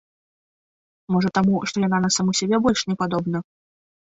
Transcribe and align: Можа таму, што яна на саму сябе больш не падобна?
Можа 1.15 1.29
таму, 1.37 1.55
што 1.73 1.83
яна 1.85 1.99
на 2.07 2.11
саму 2.17 2.31
сябе 2.41 2.57
больш 2.65 2.79
не 2.89 2.95
падобна? 3.05 3.45